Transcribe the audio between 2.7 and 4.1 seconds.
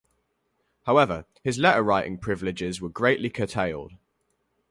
were greatly curtailed.